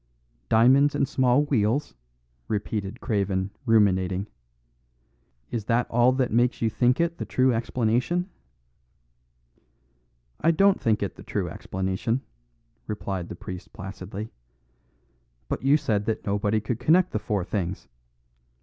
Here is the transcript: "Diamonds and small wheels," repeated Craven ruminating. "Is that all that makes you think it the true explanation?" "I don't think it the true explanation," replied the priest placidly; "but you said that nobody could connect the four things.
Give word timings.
"Diamonds 0.49 0.95
and 0.95 1.07
small 1.07 1.43
wheels," 1.43 1.93
repeated 2.47 3.01
Craven 3.01 3.51
ruminating. 3.67 4.25
"Is 5.51 5.65
that 5.65 5.85
all 5.91 6.11
that 6.13 6.31
makes 6.33 6.59
you 6.59 6.71
think 6.71 6.99
it 6.99 7.19
the 7.19 7.23
true 7.25 7.53
explanation?" 7.53 8.27
"I 10.39 10.49
don't 10.49 10.81
think 10.81 11.03
it 11.03 11.17
the 11.17 11.23
true 11.23 11.47
explanation," 11.49 12.21
replied 12.87 13.29
the 13.29 13.35
priest 13.35 13.73
placidly; 13.73 14.31
"but 15.47 15.61
you 15.61 15.77
said 15.77 16.05
that 16.05 16.25
nobody 16.25 16.59
could 16.59 16.79
connect 16.79 17.11
the 17.11 17.19
four 17.19 17.43
things. 17.43 17.87